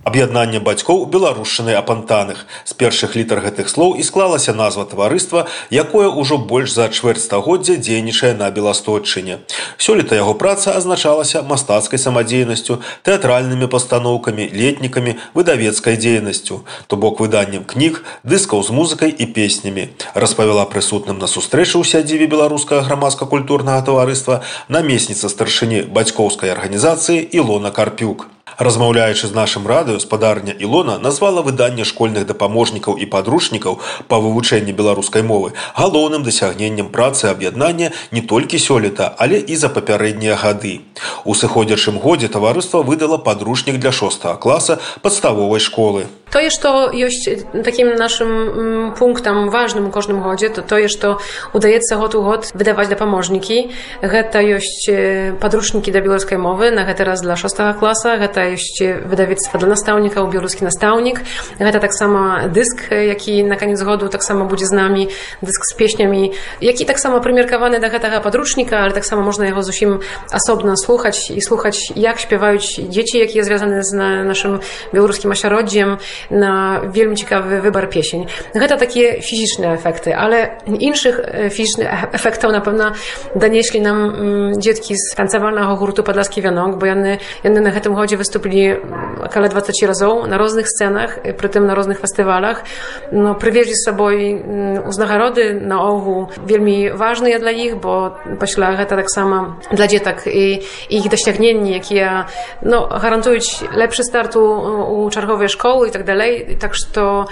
[0.00, 2.46] Аб'яднанне бацькоў беларушчыны апантаных.
[2.64, 7.76] З першых літар гэтых слоў і склалася назва таварыства, якое ўжо больш за чвэрць стагоддзя
[7.76, 9.44] дзейнічае на беласточчыне.
[9.76, 18.00] Сёлета яго праца азначалася мастацкай самадзейнасцю, тэатральнымі пастаноўкамі, летнікамі, выдавецкай дзейнасцю, то бок выданнем кніг,
[18.24, 19.92] дыскаў з музыкай і песнямі.
[20.16, 24.40] Распавяла прысутным на сустрэчы ў сядзіве беларускага грамадска-культурнага таварыства
[24.72, 28.39] намесніца старшыні бацькоўскай арганізацыі Ілона Карпюк.
[28.60, 35.24] Размаўляючы з нашым радыё, спадарня Ілона назвала выданне школьных дапаможнікаў і падручнікаў па вывучэнні беларускай
[35.24, 40.84] мовы галоўным дасягненнем працы аб'яднання не толькі сёлета, але і за папярэднія гады.
[41.24, 46.04] У сыходзячым годзе таварыства выдала падручнік для 6 класа падставовай школы.
[46.30, 47.26] Тое, што ёсць
[47.64, 51.18] такім нашым пунктам важным у кожным годзе, то тое, што
[51.54, 53.72] удаецца год у год выдаваць дапаможнікі.
[53.98, 54.86] Гэта ёсць
[55.42, 60.23] падручнікі да беларускай мовы, на гэты раз для 6 класа, гэта jest wydawnictwo dla nastawnika,
[60.23, 61.19] białoruski nastawnik.
[61.59, 65.07] Гэта tak samo dysk, jaki na koniec chodu tak samo będzie z nami,
[65.43, 69.63] dysk z pieśniami, jaki tak samo premierkowany dla tego podrучника, ale tak samo można jego
[69.63, 69.99] zusim
[70.33, 74.59] osobno słuchać i słuchać jak śpiewają dzieci, jakie jest związane z na, naszym
[74.93, 75.97] białoruskim ośrodkiem,
[76.31, 78.25] na wielmi ciekawy wybar piesień.
[78.55, 82.91] Гэта takie fizyczne efekty, ale innych fizycznych efektów na pewno
[83.35, 88.17] donieśli nam mm, dzieci z tancowalnego hurtu Podlaski Wianok, bo jany, jany na tym chodzie
[88.30, 88.72] wystąpili
[89.24, 92.64] około 20 razy na różnych scenach, przy tym na różnych festiwalach.
[93.12, 94.06] No, przywieźli z sobą
[94.88, 100.60] uznacharody na ogół, wielmi ważne dla nich, bo pośla to tak samo dla dzietak i,
[100.90, 102.10] i ich dosięgnienie, jakie
[102.62, 103.40] no, gwarantują
[103.76, 104.44] lepszy start u,
[105.04, 107.24] u czarchowej szkoły i tak dalej, tak to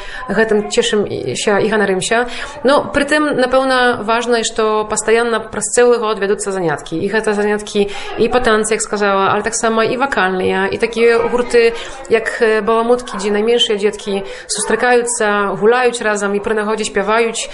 [0.49, 1.05] tym cieszym
[1.35, 2.25] się i hanarym się.
[2.65, 7.07] No, przy tym na pewno ważne jest to постоянно przez cały rok ведутся zaniatki.
[7.07, 7.87] I te zaniatki
[8.19, 11.74] i potencje, jak сказала, ale tak samo i wakalne, i takie такія гурты
[12.10, 12.30] як
[12.66, 17.50] баламуткі дзе найменшыя дзеткі сустракаюцца гуляюць разам і пры нагодзе śpiewаюць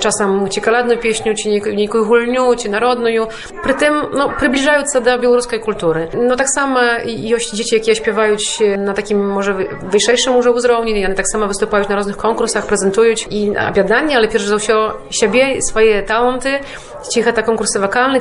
[0.00, 3.28] часам ці каладную песню ці нейкую гульню ці народную
[3.62, 9.54] прытым ну, прыбліжаюцца да беларускай культуры но таксама ёсць дзеці якія śpiewаюць на такім можа
[9.54, 14.56] вышэйшым ужо ўзроўні яны таксама выступаюць на розных конкурсах прэзентуюць і аб'яднанне але перш за
[14.56, 14.78] ўсё
[15.10, 16.62] сябе свае таланты
[17.00, 18.20] ці гэта конкурсы вакальны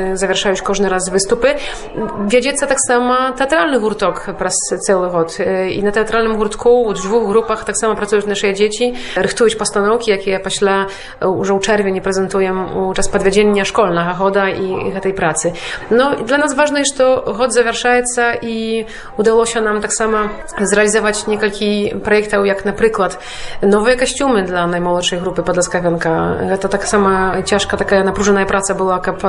[0.00, 1.56] там таксама дзеткі працуюць і з дасягненнямі завяршаюць кожны раз выступы
[1.94, 7.94] вядзецца таксама тэатральны гурток праз цэлы год і на тэатральным гуртку у дзвюх групах таксама
[7.94, 10.88] працуюць нашыя дзеці рыхтуюць пастаноўкі якія пасля
[11.20, 15.54] ўжо ў чэрвені прэзентуем у час падвядзення школьнага года і гэтай працы
[15.90, 18.86] но для нас важна што год завяршаецца і
[19.16, 23.18] удалося нам таксама зрэалізаваць некалькі праектаў як напрыклад
[23.62, 29.20] новыя касцюмы для наймолодшай групы падласкавянка гэта таксама цяжка такая напружаная праца была каб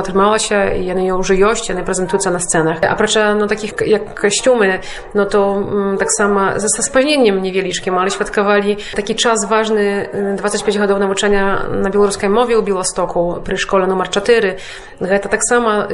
[0.62, 4.80] атрымалася яны ўжо ёсць яны прэзентуюцца на сцэнах апрача ну такіх як касцюмы
[5.14, 11.66] no to tak samo ze spóźnieniem niewieliczkim, ale świadkowali taki czas ważny 25 годов навучання
[11.70, 14.58] на беларускай мове ў Беластоку пры школе нумар 4
[15.00, 15.88] гэта таксама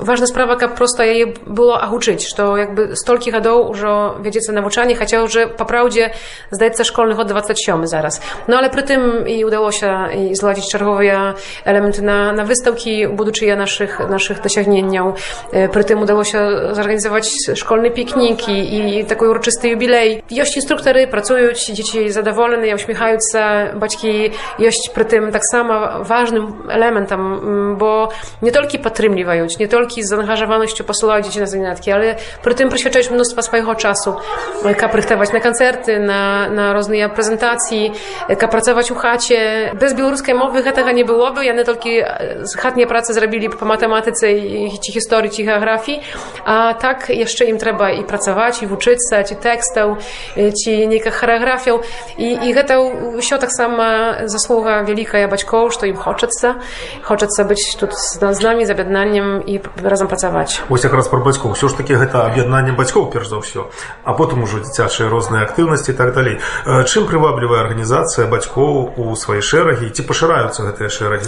[0.00, 5.22] важная справа каб просто яе было агучыць што якby столькі гадоў ужо вядзецца навучанне хаця
[5.22, 6.12] уже па праўдзе
[6.50, 11.34] здаецца школьны год 27 зараз no ale przy tym i udało się i zładzić czerwowe
[11.64, 13.56] elementy na, na wystawki budучыя
[14.00, 15.14] naszych, naszych досягненняў
[15.72, 16.38] przy tym udało się
[16.72, 24.30] zorganizować szkolny piknik i, i taki uroczysty jubilej ёсць instruktory pracując dzieci zadowolone uśmiechające baćki
[24.58, 27.40] ёсць przy tym tak samo ważnym elementem
[27.78, 28.08] bo
[28.42, 33.04] nie tylko podtrzymywają nie tylko z zaangażowanością posyłają dzieci na zajęcia ale przy tym poświęcają
[33.12, 34.14] mnóstwo swojego czasu
[34.78, 37.90] kap rychtować na koncerty na, na różne prezentacje
[38.38, 41.88] kap pracować u chacie bez białoruskiej mowy tego nie byłoby ja nie tylko
[42.58, 46.01] chatnie prace zrobili po matematyce matematyce i ci historii, ci geografii,
[46.45, 49.97] a tak jeszcze im trzeba i pracować, i uczyć się, ci tekstów,
[50.63, 51.79] ci niekaj choreografią.
[52.17, 56.55] I, i to все таксама заслуга вялікая бацькоў, што ім хочацца,
[57.03, 60.61] хочацца быць тут з намі з аб'яднаннем і разам працаваць.
[60.69, 63.67] Вось якраз пра бацькоў ўсё ж такі гэта аб'яднанне бацькоў перш за ўсё,
[64.03, 66.39] а потым ужо дзіцячыя розныя актыўнасці так далей.
[66.65, 71.27] Чым прываблівая арганізацыя бацькоў у свае шэрагі ці пашыраюцца гэтыя шэрагі?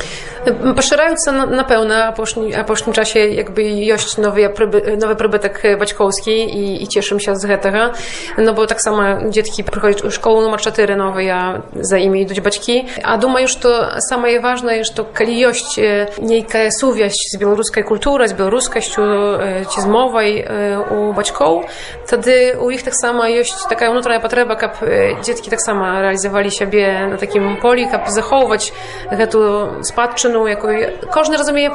[0.78, 6.83] Пашыраюцца напэўна апошні a po tym czasie jakby jość nowy, przyby, nowy przybytek baćkowski i,
[6.83, 7.91] i cieszę się z tego,
[8.39, 12.43] no bo tak samo dzieci przychodzą do szkoły numer 4 nowej, a za imi idą
[12.43, 15.81] baćki, a думаю, что самое важное, что коли есть
[16.19, 19.39] некая сувязь с белорусской культурой, с белорусскостью,
[19.71, 20.45] ці з мовой
[20.91, 21.65] у бацькоў,
[22.09, 24.81] тады у іх таксама ёсць такая ўнутраная патрэба, каб
[25.23, 28.73] дзеткі таксама рэалізавалі сябе на такім полі, каб захоўваць
[29.11, 31.71] гэту спадчыну, якую кожны разумее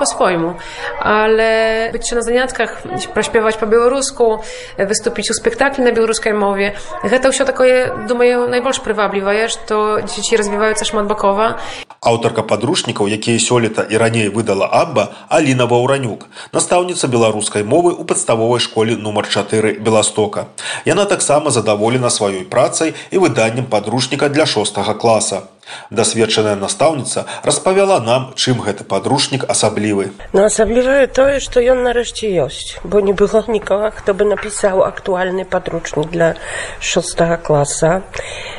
[0.68, 0.68] па-свойму.
[1.00, 2.84] Але быць на занятках,
[3.14, 4.44] праспяваць па-беларуску,
[4.78, 10.86] выступіць у спектаклі на беларускай мове, гэта ўсё такое, думаю, найбольш прываблівае, што дзеці развіваюцца
[10.86, 11.60] шматбакова.
[12.00, 18.62] Аўтарка падручнікаў, якія сёлета і раней выдала Абба, Аліна Ваўранюк, настаўніца беларускай мовы ў падставовай
[18.62, 20.47] школе нумар 4 Беластока.
[20.87, 25.43] Яна таксама задаволена сваёй працай і выданнем падручніка для шостага класа.
[25.91, 30.15] Дасведчаная настаўніца распавяла нам, чым гэты падручнік асаблівы.
[30.33, 35.45] Ну асаблівае тое, што ён нарэшце ёсць, бо не было нікога, хто бы напісаў актуальны
[35.45, 36.35] падручнік для
[36.81, 38.03] шостага класа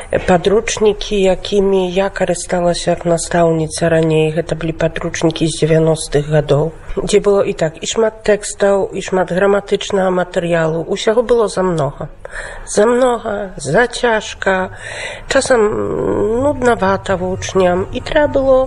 [0.10, 7.46] падручнікі якімі я карысталася як настаўніца раней гэта былі падручнікі з 90-х гадоў дзе было
[7.46, 12.10] і так і шмат тэкстаў і шмат граматычнага матэрыялу усяго было замнога
[12.66, 14.74] замнога за цяжка
[15.30, 15.62] часам
[16.42, 18.58] нуднавата вучням і трэба было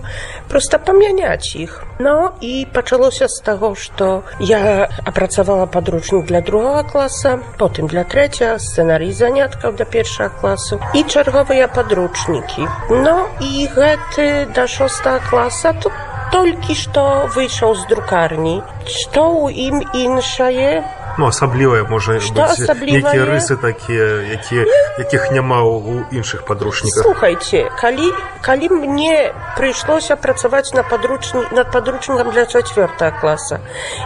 [0.46, 7.38] проста памяняць іх но і пачалося з таго што я апрацавала падручнік для другога класа
[7.58, 14.52] потым для трэця сцэнарый заняткаў для першага класу і чарга першавыя падручнікі Ну і гэты
[14.54, 15.92] да шоста класа тут
[16.32, 20.84] толькі што выйшаў з друкарні што ў ім іншае
[21.18, 24.64] Ну, асаблівае можа нейкія рысы такія якія
[24.98, 32.32] якіх няма ў іншых падручніках Слухайте, калі, калі мне прыйшлося працаваць на падручні, над падручнікам
[32.32, 33.60] для чацвёртага класа,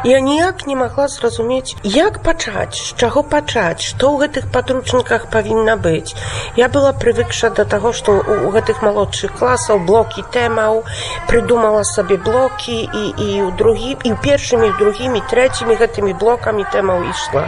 [0.04, 5.76] я ніяк не магла зразумець, як пачаць, з чаго пачаць, што ў гэтых падручніках павінна
[5.76, 6.14] быць.
[6.56, 10.82] Я была прывыкша да таго, што у гэтых малодшых класаў блокі тэмаў,
[11.30, 16.95] прыдумала сабе блокі і, і ў другі, і ў першымі, другімі, трэцімі гэтымі блокамі тэмаў
[16.95, 17.47] ішла.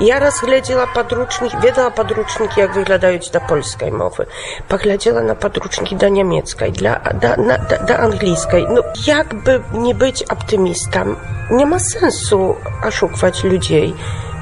[0.00, 4.26] Я разглядзела падручнік, ведала падручнікі, як выглядаюць да польскай мовы.
[4.68, 8.66] Паглядзела на падручнікі да нямецкай, для, да, на, да, да англійскай.
[8.68, 11.16] Ну, як бы не быць аптымістам,
[11.50, 13.94] няма сэнсу ашукваць людзей.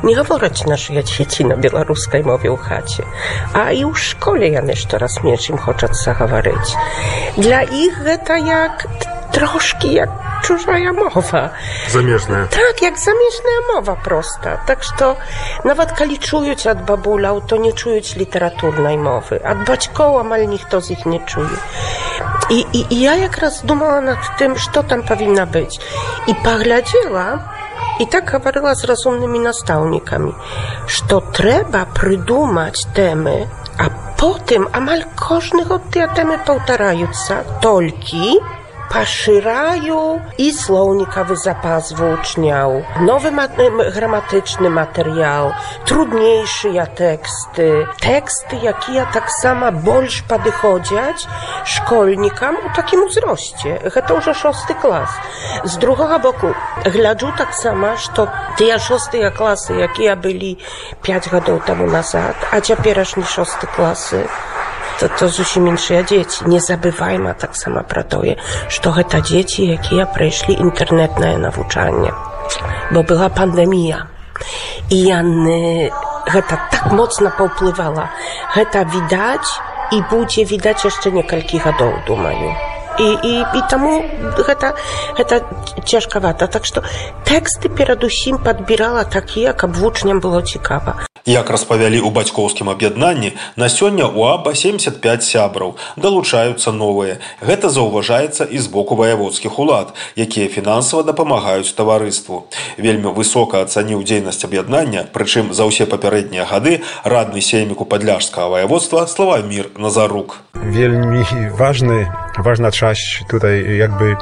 [0.03, 3.07] Не гавораць нашыя дзеці на беларускай мове ў хаце,
[3.55, 6.75] а і ў школе яны штораз менш ім хочацца гаварыць.
[7.39, 8.35] Для іх гэта
[10.37, 11.51] як трошки як чужая мова.
[11.91, 14.61] замежная Так, як замежная мова проста.
[14.67, 15.17] Так што
[15.65, 19.41] нават калі чуюць ад бабуляў, то не чуюць літаратурнай мовы.
[19.45, 21.59] Ад бацькоў амаль ніхто з іх не чуе.
[22.51, 25.81] І, і, і я якраз думала над тым, што там павінна быць.
[26.27, 27.39] І паглядзела,
[28.01, 30.33] і так гаварыла з разумнымі настаўнікамі,
[30.87, 33.47] што трэба прыдумаць тэмы,
[33.79, 35.83] а потым амаль кожны год
[38.90, 43.52] paszyraju i słownikowy zapas włóczniał, nowy mat
[43.94, 45.52] gramatyczny materiał,
[45.86, 51.28] trudniejsze ja teksty, teksty, jakie ja tak sama bolsz podychodziać
[51.66, 55.10] szkolnikom u takim wzroście, to już szósty klas.
[55.64, 56.48] Z drugiego boku,
[56.86, 60.58] gladżu tak sama, że te szóste klasy, jakie ja byli
[61.02, 64.28] 5 lat temu nazad, a teraz nie szóste klasy,
[65.00, 68.38] to, to зусім іншыя дзеці не забывайма таксама пра тое
[68.70, 72.14] што гэта дзеці якія прайшлі інтэрнетнае навучанне
[72.92, 74.08] бо была пандемія
[74.90, 75.92] і яны
[76.28, 78.10] гэта так моцна паўплывала
[78.56, 79.52] гэта відаць
[79.92, 82.56] і будзе відаць яшчэ некалькі гадоў думаю
[82.98, 84.02] і, і, і таму
[84.38, 84.74] гэта,
[85.18, 85.42] гэта
[85.86, 86.84] цяжкавата так што
[87.30, 94.08] тэксты перадусім падбірала такія каб вучням было цікава Як распавялі ў бацькоўскім аб'яднанні, на сёння
[94.08, 97.20] ў АБА 75 сябраў, далучаюцца новыя.
[97.44, 102.48] Гэта заўважаецца і з боку ваяводскіх улад, якія фінансава дапамагаюць таварыству.
[102.80, 109.76] Вельмі высока ацаніў дзейнасць аб'яднання, прычым за ўсе папярэднія гады радны сейміку падляжскага ваяводства Славамір
[109.76, 110.48] Назарук.
[110.64, 111.24] wельmi
[111.58, 112.08] ważny,
[112.38, 114.16] ważna część tutaj jakby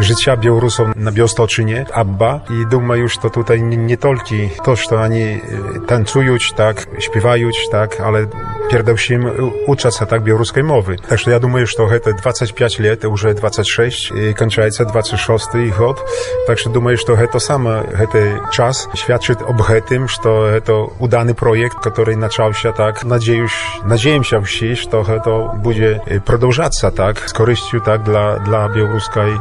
[0.00, 4.24] życia Białorusów na Białostoczynie, Abba i думаю, że tutaj nie, nie tylko
[4.64, 5.40] to, że oni
[5.86, 8.26] tańcują, tak, śpiewają, tak, ale
[8.70, 10.96] перед всем учатся так белорусской мовы.
[11.08, 16.00] Так что я думаю, что это 25 лет, уже 26, и кончается 26 год.
[16.46, 21.76] Так что думаю, что это самое, это час świadczyć об этом, что это удany projekt,
[21.82, 23.04] который начался так.
[23.04, 23.52] Надеюсь,
[23.84, 29.34] надеемся все, что это будет продолжаться так, с корыстью так для, для белорусской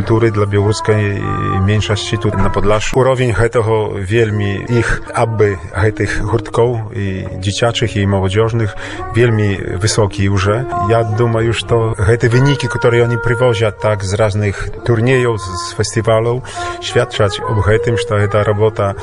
[0.00, 1.20] культуры, для белорусской
[1.60, 2.98] меньшости тут на Podlaszu.
[2.98, 5.58] Уровень этого вельми их aby
[5.96, 8.76] tych гуртков и dzieciaczych i młodzieżnych
[9.14, 10.48] wielmi wysoki już.
[10.88, 16.42] Ja думаю, что te wyniki, które oni przywożą tak z różnych turniejów, z festiwalów,
[16.80, 18.94] świadczać o tym, że ta robota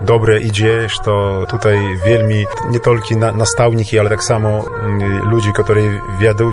[0.00, 6.00] dobre idzie, że tutaj wielmi nie tylko na, nastawniki, ale tak samo mm, ludzi, którzy
[6.18, 6.50] wiedzą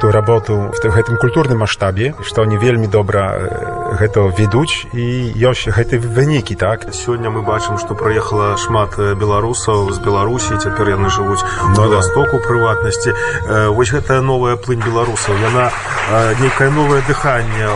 [0.00, 3.32] tę robotę w tym, w tym kulturnym masztabie, że oni wielmi dobra
[4.12, 4.56] to wiedzą
[4.94, 6.86] i już te wyniki, tak?
[6.92, 11.42] Сёння мы бачым, што прыехала шмат беларусаў з Беларусі, цяпер яны жывуць
[11.76, 13.12] на Ну востоку прыватнасці.
[13.48, 15.70] Э, Вось гэтая новая плынь беларусаў, яна
[16.10, 17.68] э, нейкае новае дыханне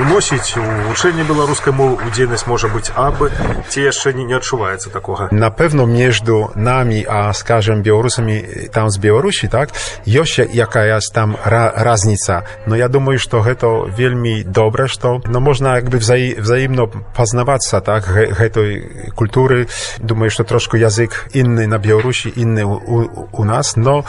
[0.00, 3.30] уносіць у вучэнне беларускай мовы у дзейнасць можа быць абы
[3.68, 5.29] ці яшчэ не, не адчуваецца такога.
[5.31, 6.21] Na pewno między
[6.55, 9.69] nami, a skażem Białorusami tam z Białorusi, tak,
[10.05, 12.41] jest jakaś tam ra, raznica.
[12.67, 14.97] No ja думаю, że to wielmi dobre, że
[15.29, 19.65] no można jakby wzaj, wzajemno poznawać się, tak, he- tej kultury.
[19.99, 24.03] Думаю, że troszkę język inny na Białorusi, inny u, u, u nas, no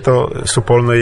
[0.00, 0.94] to wspólne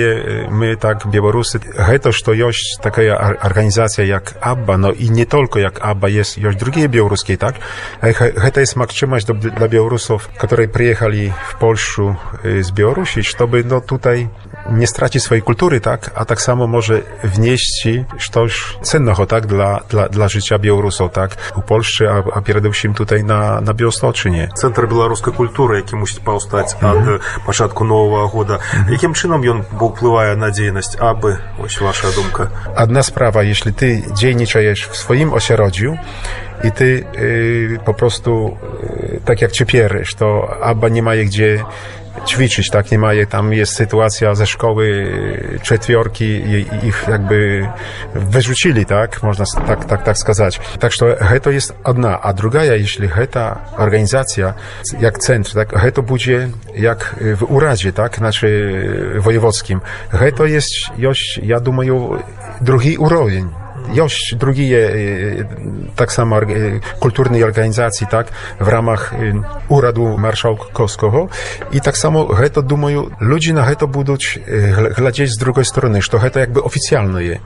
[0.50, 1.61] my tak Białorusy,
[2.03, 6.38] to, że jest taka ar- organizacja jak ABBA, no i nie tylko jak ABBA, jest
[6.38, 7.55] już drugie białoruskie, tak,
[8.76, 14.28] Makczymaść do, dla Białorusów, którzy przyjechali w Polskę y, z Białorusi, żeby no tutaj
[14.71, 17.88] nie stracić swojej kultury, tak, a tak samo może wnieść
[18.33, 22.95] coś cennego, tak, dla, dla, dla życia Białorusów, tak, u Polsce, a, a przede wszystkim
[22.95, 24.49] tutaj na, na Białostoczynie.
[24.57, 28.59] Цэнтр беларускай культуры, які мусіць паўстаць ад э, пачатку новага года.
[28.88, 31.38] Якім чынам ён паўплывае на дзейнасць абы?
[31.59, 32.50] Вось ваша думка.
[32.76, 35.97] Одна sprawa, jeśli ty dzienniczajesz w swoim ośrodku
[36.65, 41.65] i ty y, po prostu y, tak jak ciepierzysz, to albo nie ma je gdzie
[42.26, 44.87] ćwiczyć, tak, nie ma je, tam jest sytuacja ze szkoły
[45.57, 47.69] y, czetwiorki i i ich jakby
[48.15, 50.61] wyrzucili, tak, można s- tak, tak, tak skazać.
[50.81, 50.99] Tak, że
[51.43, 54.55] to jest jedna, a druga, jeśli ta organizacja,
[55.00, 58.49] jak centr, tak, to będzie jak w uradzie, tak, znaczy
[59.19, 59.81] wojewódzkim.
[60.33, 62.19] to jest już, ja думаю,
[62.61, 63.60] drugi urowień.
[63.93, 64.95] Jest drugie e,
[65.97, 66.47] tak samo e,
[67.00, 68.26] kulturnej organizacji, tak,
[68.61, 69.17] w ramach e,
[69.69, 71.29] Uradu Marszałkowskiego
[71.73, 74.17] i tak samo to, думаю, ludzie na to będą e,
[74.91, 77.38] глядеть z drugiej strony, że to jakby oficjalne je.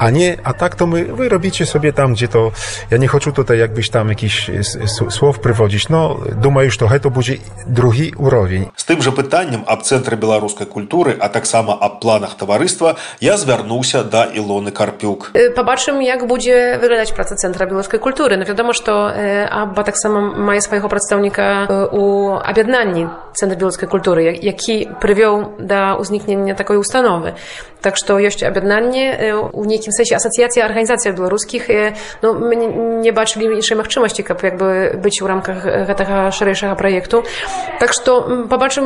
[0.00, 2.50] A nie, a tak to my, wy robicie sobie tam, gdzie to,
[2.90, 6.78] ja nie chcę tutaj jakbyś tam jakiś e, s- s- słów przywodzić, no, думаю, że
[6.78, 7.36] to będzie
[7.66, 8.66] drugi urowień.
[8.76, 14.04] З тым жа пытаннем аб цэнтры беларускай культуры, а таксама аб планах таварыства я звярнуўся
[14.04, 15.30] да Ілоны Карпюк.
[15.36, 18.36] Y, Pobaczymy, jak będzie wyglądać praca Centra Białoruskiej Kultury.
[18.36, 23.56] No wiadomo, że to e, ABBA tak samo ma swojego przedstawnika e, u Abiadnani Centra
[23.58, 25.96] Białoruskiej Kultury, jak- jaki przywiął do
[27.81, 33.11] Так што ёсць аб'яднанне э, у нейкім сэнсе асацыяцыя арганізацыя беларускіх э, ну, мы не
[33.11, 37.23] бачылі іншай магчымасці, каб як бы быць у рамках гэтага шарэйшага праекту.
[37.79, 38.85] Так што пабачым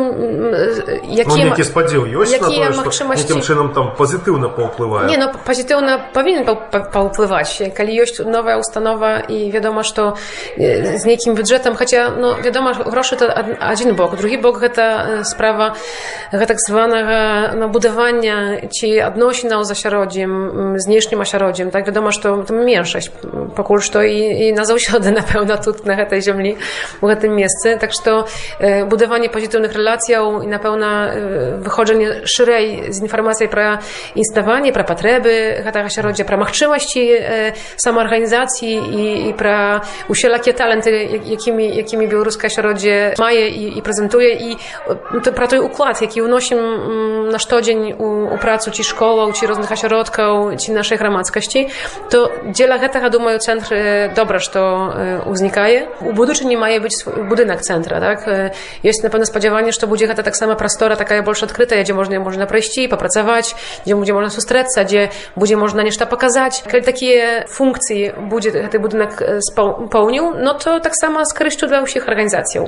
[1.03, 7.75] якія ну, спадзеў ёсць якія магчымасці чынам там пазітыўна паўплывае Не ну пазітыўна павінен паўплываць
[7.75, 10.15] калі ёсць новая установа і вядома што
[10.57, 14.17] з э, нейкім бюджэтам хаця ну вядома грошы это адзін бок.
[14.17, 15.75] Другі бок гэта справа
[16.31, 19.70] гэтак званага набудавання ці to e, sprawa e, tak zwanego no, budowania ci odnosinał z
[19.70, 21.86] ośrodziem, m, z dniejszym ośrodziem, tak?
[21.86, 23.10] Wiadomo, że to, to mniejszość,
[23.56, 26.56] pokul to i, i na zausiody na pewno tu na tej ziemi,
[27.02, 27.68] w tym miejscu.
[27.80, 28.24] Tak, że to
[28.60, 31.12] e, budowanie pozytywnych relacji i na pewno e,
[31.58, 33.78] wychodzenie szerzej z informacji про
[34.14, 41.20] існаванне пра патрэбы гэтага асяроддзя пра магчымасці э, самаарганізацыі і, і пра усялякія таленты я-
[41.24, 44.56] якімі якімі беларускае асяроддзе мае і, і прэзентуе і
[44.88, 49.32] э, то, пра той уклад які ўносім м, на штодзень у, у працу ці школаў
[49.36, 51.68] ці розных асяродкаў ці нашай грамадскасці
[52.10, 57.22] то дзеля гэтага думаю цэнтр э, добра што э, узнікае у будучыні мае быць свой
[57.28, 58.52] будынак цэнтра так Э,
[58.86, 62.86] ёсць напэўна спадзяванне што будзе гэта таксама прастора такая больш адкрытая дзе можна можна прайсці
[62.86, 68.82] папрацаваць дзе будзе можна сустрэцца дзе будзе можна нешта паказаць Kiedy takie funkcje będzie ten
[68.82, 72.60] budynek e, speł- pełnił, no to tak samo z korzyścią dla wszystkich organizacji.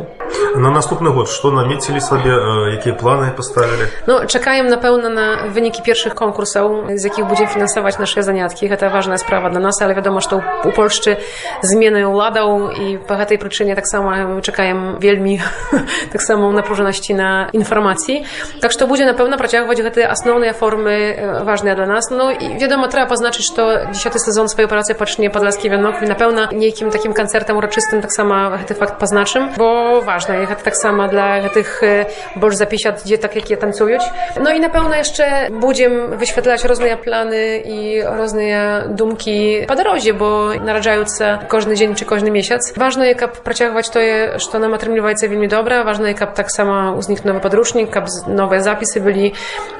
[0.56, 3.86] На наступны год что наметили себе, э, какие планы поставили?
[4.06, 8.68] No, czekają na pewno na wyniki pierwszych konkursów, z jakich będziemy finansować nasze zaniatki.
[8.78, 10.28] To ważna sprawa dla nas, ale wiadomo, że
[10.64, 11.16] u Polszczy
[11.62, 15.38] zmiany uladą i po tej przyczynie tak samo czekają wielmi
[16.12, 18.24] tak samo napróżoności na informacji.
[18.60, 22.10] Tak, że to będzie na pewno prociągać te основne formy e, ważne dla nas.
[22.10, 26.14] No i wiadomo, trzeba poznaczyć, że dziesiąty sezon swojej pracy pacznie Podlaski Wianok i na
[26.14, 28.34] pewno niejakim takim koncertem uroczystym tak samo
[28.66, 32.06] ten fakt poznaczym, bo ważne jest tak samo dla tych e,
[32.36, 33.98] boż za 50 gdzie tak jak je tancują.
[34.42, 35.85] No i na pewno jeszcze będziemy
[36.16, 42.72] wyświetlać różne plany i różne dumki po drodze, bo narodzające każdy dzień czy każdy miesiąc.
[42.76, 45.84] Ważne jest, aby prociągać to, je, że nam otrzymywaється вельми dobra.
[45.84, 49.32] Ważne jest, aby tak samo u nich nowy podróżnik, aby nowe zapisy byli.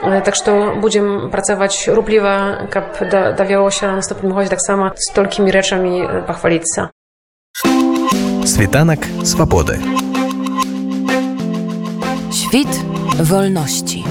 [0.02, 0.42] E, Tak, że
[0.80, 6.02] będziemy pracować rupliwo, aby da, dawało się na następnym chodzie tak samo z tolkimi rzeczami
[6.02, 6.86] e, pochwalić się.
[8.44, 9.78] Світанак свабоды.
[12.32, 12.68] Świt
[13.20, 14.04] wolności.